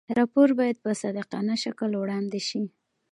راپور 0.17 0.49
باید 0.59 0.77
په 0.85 0.91
صادقانه 1.01 1.55
شکل 1.63 1.91
وړاندې 1.97 2.39
شي. 2.47 2.63